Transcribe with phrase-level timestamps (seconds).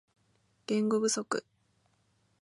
[0.65, 1.23] 言語不足